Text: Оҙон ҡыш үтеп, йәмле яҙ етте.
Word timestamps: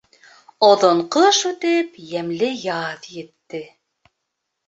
Оҙон 0.67 1.01
ҡыш 1.15 1.41
үтеп, 1.49 1.99
йәмле 2.11 2.49
яҙ 2.63 3.05
етте. 3.19 3.59